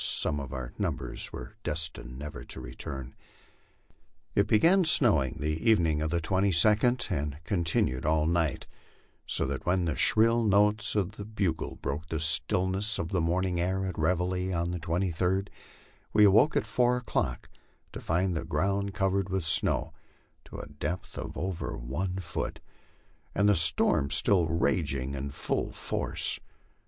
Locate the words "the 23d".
14.71-15.49